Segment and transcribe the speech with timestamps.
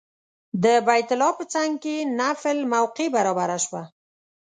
[0.63, 3.83] د بیت الله په څنګ کې نفل موقع برابره شوه.